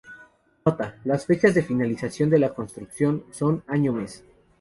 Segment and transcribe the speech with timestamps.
[0.65, 4.23] Nota: las fechas de finalización de la construcción son año-mes.